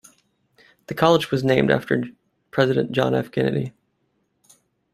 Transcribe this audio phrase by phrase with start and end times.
[0.87, 2.05] The college was named after
[2.49, 3.29] President John F.
[3.29, 3.71] Kennedy.